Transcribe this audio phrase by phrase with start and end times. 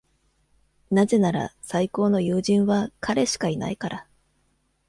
[0.89, 4.07] なぜなら、最高の友人は彼しかいないから。